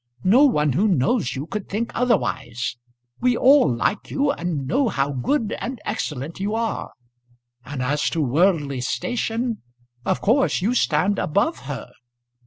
No 0.23 0.45
one 0.47 0.73
who 0.73 0.87
knows 0.87 1.35
you 1.35 1.45
could 1.45 1.69
think 1.69 1.91
otherwise. 1.93 2.75
We 3.19 3.37
all 3.37 3.71
like 3.71 4.09
you, 4.09 4.31
and 4.31 4.65
know 4.65 4.89
how 4.89 5.11
good 5.11 5.55
and 5.59 5.79
excellent 5.85 6.39
you 6.39 6.55
are. 6.55 6.89
And 7.65 7.83
as 7.83 8.09
to 8.09 8.19
worldly 8.19 8.81
station, 8.81 9.61
of 10.03 10.19
course 10.19 10.59
you 10.59 10.73
stand 10.73 11.19
above 11.19 11.59
her." 11.69 11.91